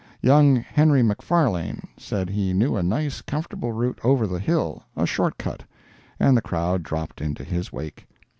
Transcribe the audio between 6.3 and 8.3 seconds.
the crowd dropped into his wake.